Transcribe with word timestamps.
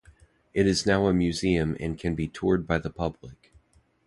It 0.55 0.65
is 0.65 0.87
now 0.87 1.05
a 1.05 1.13
museum 1.13 1.77
and 1.79 1.95
can 1.95 2.15
be 2.15 2.27
toured 2.27 2.65
by 2.65 2.79
the 2.79 2.89
public. 2.89 3.53